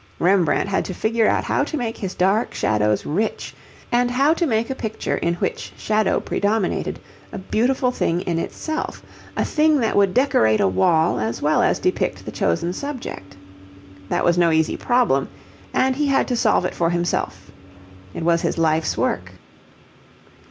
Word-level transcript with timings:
Rembrandt 0.17 0.67
had 0.67 0.83
to 0.85 0.95
find 0.95 1.15
out 1.19 1.43
how 1.43 1.63
to 1.63 1.77
make 1.77 1.95
his 1.95 2.15
dark 2.15 2.55
shadows 2.55 3.05
rich, 3.05 3.53
and 3.91 4.09
how 4.09 4.33
to 4.33 4.47
make 4.47 4.71
a 4.71 4.73
picture, 4.73 5.17
in 5.17 5.35
which 5.35 5.71
shadow 5.77 6.19
predominated, 6.19 6.97
a 7.31 7.37
beautiful 7.37 7.91
thing 7.91 8.21
in 8.21 8.39
itself, 8.39 9.03
a 9.37 9.45
thing 9.45 9.79
that 9.81 9.95
would 9.95 10.15
decorate 10.15 10.59
a 10.59 10.67
wall 10.67 11.19
as 11.19 11.39
well 11.39 11.61
as 11.61 11.77
depict 11.77 12.25
the 12.25 12.31
chosen 12.31 12.73
subject. 12.73 13.37
That 14.09 14.25
was 14.25 14.39
no 14.39 14.49
easy 14.49 14.75
problem, 14.75 15.29
and 15.71 15.95
he 15.95 16.07
had 16.07 16.27
to 16.29 16.35
solve 16.35 16.65
it 16.65 16.73
for 16.73 16.89
himself. 16.89 17.51
It 18.15 18.23
was 18.23 18.41
his 18.41 18.57
life's 18.57 18.97
work. 18.97 19.33